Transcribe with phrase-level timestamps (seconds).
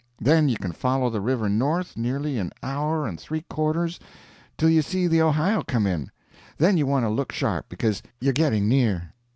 [0.19, 3.99] Then you can follow the river north nearly, an hour and three quarters,
[4.57, 6.09] till you see the Ohio come in;
[6.57, 9.13] then you want to look sharp, because you're getting near.